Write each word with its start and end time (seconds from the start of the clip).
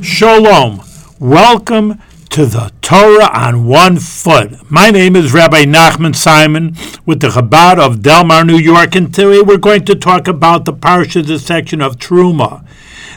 Shalom. 0.00 0.82
Welcome 1.20 2.00
to 2.30 2.46
the 2.46 2.72
Torah 2.82 3.30
on 3.32 3.64
one 3.64 3.98
foot. 3.98 4.68
My 4.68 4.90
name 4.90 5.14
is 5.14 5.32
Rabbi 5.32 5.62
Nachman 5.64 6.16
Simon 6.16 6.76
with 7.06 7.20
the 7.20 7.28
Chabad 7.28 7.78
of 7.78 8.02
Delmar, 8.02 8.44
New 8.44 8.58
York, 8.58 8.96
and 8.96 9.14
today 9.14 9.40
we're 9.40 9.56
going 9.56 9.84
to 9.84 9.94
talk 9.94 10.26
about 10.26 10.64
the 10.64 10.72
parsha, 10.72 11.24
the 11.24 11.38
section 11.38 11.80
of 11.80 11.96
Truma. 11.96 12.66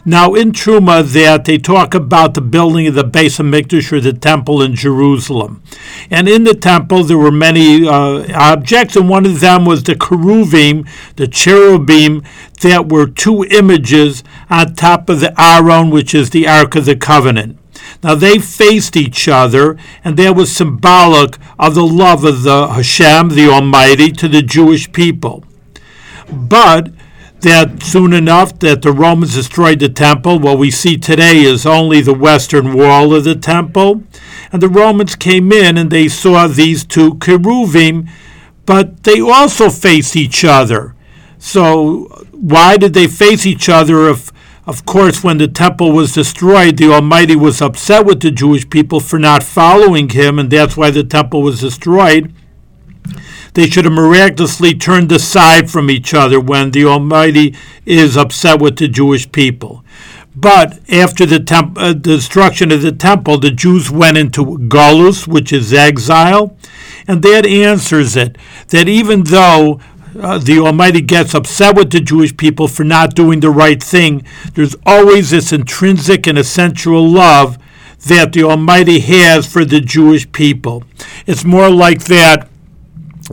Now, 0.10 0.36
in 0.36 0.54
Truma, 0.54 1.04
that 1.04 1.44
they 1.44 1.58
talk 1.58 1.94
about 1.94 2.34
the 2.34 2.40
building 2.40 2.88
of 2.88 2.94
the 2.94 3.04
Beis 3.04 3.42
Hamikdash 3.42 3.92
or 3.92 4.00
the 4.00 4.14
temple 4.14 4.62
in 4.62 4.74
Jerusalem, 4.74 5.62
and 6.10 6.30
in 6.30 6.46
the 6.46 6.54
temple 6.54 7.04
there 7.04 7.18
were 7.18 7.30
many 7.30 7.86
uh, 7.86 8.26
objects, 8.34 8.96
and 8.96 9.10
one 9.10 9.26
of 9.26 9.42
them 9.42 9.66
was 9.66 9.84
the 9.84 9.96
keruvim, 9.96 10.88
the 11.18 11.28
cherubim, 11.28 12.24
that 12.62 12.88
were 12.88 13.06
two 13.06 13.44
images 13.52 14.24
on 14.50 14.76
top 14.76 15.10
of 15.10 15.20
the 15.20 15.34
Aron, 15.38 15.90
which 15.90 16.16
is 16.16 16.30
the 16.30 16.48
Ark 16.48 16.76
of 16.78 16.86
the 16.86 16.96
Covenant. 16.96 17.60
Now 18.02 18.16
they 18.16 18.40
faced 18.40 18.96
each 18.96 19.28
other, 19.28 19.78
and 20.06 20.16
that 20.16 20.38
was 20.38 20.56
symbolic 20.56 21.38
of 21.60 21.76
the 21.76 21.86
love 21.86 22.24
of 22.24 22.44
the 22.44 22.68
Hashem, 22.70 23.32
the 23.32 23.50
Almighty, 23.50 24.14
to 24.14 24.30
the 24.30 24.42
Jewish 24.42 24.90
people. 24.94 25.44
But 26.32 26.92
that 27.42 27.84
soon 27.84 28.14
enough 28.14 28.58
that 28.60 28.82
the 28.82 28.92
Romans 28.92 29.36
destroyed 29.36 29.80
the 29.80 29.90
temple. 29.90 30.40
What 30.40 30.58
we 30.58 30.72
see 30.72 30.98
today 30.98 31.42
is 31.42 31.66
only 31.66 32.02
the 32.02 32.14
western 32.14 32.74
wall 32.74 33.14
of 33.14 33.24
the 33.24 33.36
temple. 33.36 34.04
And 34.52 34.62
the 34.62 34.70
Romans 34.70 35.16
came 35.16 35.52
in 35.52 35.78
and 35.78 35.92
they 35.92 36.08
saw 36.08 36.48
these 36.48 36.86
two 36.86 37.18
cherubim, 37.20 38.08
but 38.66 39.04
they 39.04 39.22
also 39.22 39.70
faced 39.70 40.16
each 40.16 40.44
other. 40.44 40.96
So 41.38 42.06
why 42.32 42.78
did 42.78 42.94
they 42.94 43.08
face 43.08 43.46
each 43.46 43.70
other 43.70 44.10
if 44.10 44.32
of 44.66 44.86
course, 44.86 45.24
when 45.24 45.38
the 45.38 45.48
temple 45.48 45.94
was 45.94 46.12
destroyed, 46.12 46.76
the 46.76 46.92
Almighty 46.92 47.38
was 47.38 47.62
upset 47.62 48.06
with 48.06 48.20
the 48.20 48.32
Jewish 48.32 48.70
people 48.70 49.00
for 49.00 49.18
not 49.18 49.42
following 49.42 50.10
him, 50.10 50.38
and 50.38 50.52
that's 50.52 50.76
why 50.76 50.92
the 50.92 51.06
temple 51.06 51.42
was 51.42 51.62
destroyed 51.62 52.34
they 53.58 53.68
should 53.68 53.86
have 53.86 53.94
miraculously 53.94 54.76
turned 54.76 55.12
aside 55.12 55.68
from 55.68 55.90
each 55.90 56.14
other 56.14 56.40
when 56.40 56.70
the 56.70 56.86
Almighty 56.86 57.56
is 57.88 58.16
upset 58.16 58.62
with 58.62 58.78
the 58.78 58.88
Jewish 58.88 59.32
people. 59.32 59.84
But 60.36 60.80
after 60.92 61.26
the, 61.26 61.40
temp- 61.40 61.76
uh, 61.76 61.94
destruction 61.94 62.72
of 62.72 62.84
the 62.84 62.92
temple, 62.92 63.40
the 63.40 63.50
Jews 63.50 63.90
went 63.90 64.16
into 64.16 64.60
Galus, 64.70 65.28
which 65.28 65.52
is 65.52 65.74
exile, 65.74 66.56
and 67.08 67.24
that 67.24 67.48
answers 67.48 68.16
it. 68.16 68.38
That 68.68 68.88
even 68.88 69.24
though 69.24 69.80
uh, 70.20 70.38
the 70.38 70.60
Almighty 70.60 71.02
gets 71.02 71.34
upset 71.34 71.76
with 71.76 71.90
the 71.90 72.00
Jewish 72.00 72.38
people 72.38 72.68
for 72.68 72.84
not 72.84 73.16
doing 73.16 73.40
the 73.40 73.50
right 73.50 73.82
thing, 73.82 74.24
there's 74.54 74.76
always 74.86 75.32
this 75.32 75.52
intrinsic 75.52 76.28
and 76.28 76.38
essential 76.38 77.10
love 77.10 77.58
that 78.06 78.34
the 78.34 78.44
Almighty 78.44 79.00
has 79.00 79.52
for 79.52 79.66
the 79.66 79.82
Jewish 79.82 80.32
people. 80.32 80.84
It's 81.26 81.44
more 81.44 81.72
like 81.72 82.04
that 82.04 82.50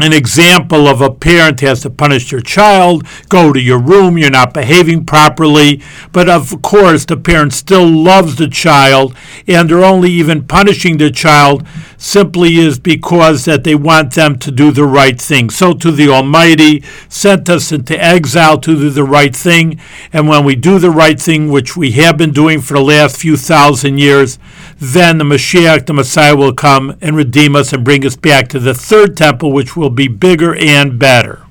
an 0.00 0.12
example 0.12 0.88
of 0.88 1.00
a 1.00 1.10
parent 1.10 1.60
has 1.60 1.82
to 1.82 1.90
punish 1.90 2.30
their 2.30 2.40
child, 2.40 3.06
go 3.28 3.52
to 3.52 3.60
your 3.60 3.78
room, 3.78 4.18
you're 4.18 4.30
not 4.30 4.52
behaving 4.52 5.06
properly. 5.06 5.80
But 6.12 6.28
of 6.28 6.60
course, 6.62 7.04
the 7.04 7.16
parent 7.16 7.52
still 7.52 7.86
loves 7.86 8.36
the 8.36 8.48
child, 8.48 9.16
and 9.46 9.70
they're 9.70 9.84
only 9.84 10.10
even 10.10 10.46
punishing 10.46 10.96
the 10.96 11.10
child 11.10 11.64
simply 11.96 12.56
is 12.56 12.78
because 12.78 13.44
that 13.44 13.64
they 13.64 13.74
want 13.74 14.14
them 14.14 14.38
to 14.38 14.50
do 14.50 14.70
the 14.70 14.84
right 14.84 15.20
thing. 15.20 15.48
So 15.48 15.72
to 15.74 15.90
the 15.90 16.08
Almighty 16.08 16.82
sent 17.08 17.48
us 17.48 17.72
into 17.72 17.98
exile 18.02 18.58
to 18.60 18.74
do 18.74 18.90
the 18.90 19.04
right 19.04 19.34
thing, 19.34 19.80
and 20.12 20.28
when 20.28 20.44
we 20.44 20.54
do 20.54 20.78
the 20.78 20.90
right 20.90 21.20
thing, 21.20 21.48
which 21.48 21.76
we 21.76 21.92
have 21.92 22.18
been 22.18 22.32
doing 22.32 22.60
for 22.60 22.74
the 22.74 22.82
last 22.82 23.16
few 23.16 23.36
thousand 23.36 23.98
years, 23.98 24.38
then 24.78 25.18
the 25.18 25.24
Mashiach, 25.24 25.86
the 25.86 25.94
Messiah, 25.94 26.36
will 26.36 26.52
come 26.52 26.96
and 27.00 27.16
redeem 27.16 27.56
us 27.56 27.72
and 27.72 27.84
bring 27.84 28.04
us 28.04 28.16
back 28.16 28.48
to 28.48 28.58
the 28.58 28.74
third 28.74 29.16
temple, 29.16 29.52
which 29.52 29.76
will 29.84 29.90
be 29.90 30.08
bigger 30.08 30.56
and 30.56 30.98
better. 30.98 31.43